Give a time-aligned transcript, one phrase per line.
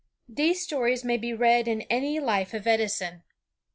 [0.27, 3.21] These stories may be read in any life of Edison.